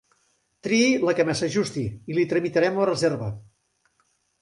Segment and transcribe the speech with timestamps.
[0.67, 3.33] Triï la que més s'ajusti i li tramitarem la reserva.